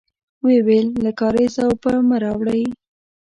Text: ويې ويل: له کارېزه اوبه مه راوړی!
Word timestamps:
ويې 0.43 0.59
ويل: 0.65 0.87
له 1.05 1.11
کارېزه 1.19 1.61
اوبه 1.67 1.93
مه 2.07 2.17
راوړی! 2.23 2.63